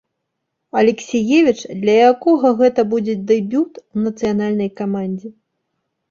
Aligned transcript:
Алексіевіч, 0.79 1.59
для 1.83 1.95
якога 2.13 2.47
гэта 2.61 2.85
будзе 2.93 3.15
дэбют 3.31 3.73
у 3.81 3.95
нацыянальнай 4.07 4.69
камандзе. 4.81 5.29